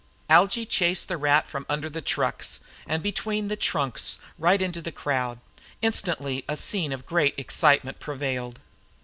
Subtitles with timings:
[0.31, 4.91] Algy chased the rat from under the trucks and between the trunks right into the
[4.91, 5.39] crowd.
[5.83, 8.61] Instantly a scene of great excitement prevailed.